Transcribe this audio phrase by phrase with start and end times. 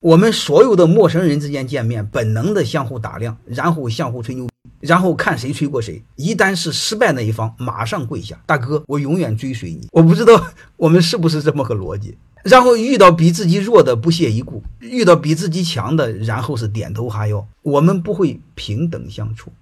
[0.00, 4.48] 我们所有的陌生人之间见面本能的相互打量然后相互吹牛
[4.80, 9.86] 然后看谁吹过谁一旦是失败那一方马上跪下大哥我永远追随你。
[9.92, 10.42] 我不知道
[10.78, 12.16] 我们是不是这么个逻辑。
[12.42, 19.52] 然后遇到比自己弱的不屑一顾遇到比自己强的然后是点头哈腰我们不会平等相处。